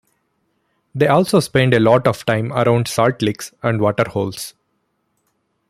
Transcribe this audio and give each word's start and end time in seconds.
They 0.95 1.05
also 1.05 1.39
spend 1.39 1.75
a 1.75 1.79
lot 1.79 2.07
of 2.07 2.25
time 2.25 2.51
around 2.53 2.87
salt 2.87 3.21
licks 3.21 3.53
and 3.61 3.79
water 3.79 4.09
holes. 4.09 4.55